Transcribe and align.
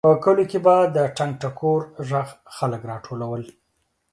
په 0.07 0.11
کلیو 0.23 0.49
کې 0.51 0.59
به 0.65 0.75
د 0.95 0.97
ټنګ 1.17 1.31
ټکور 1.41 1.81
غږ 2.09 2.27
خلک 2.55 2.81
راټولول. 2.91 3.41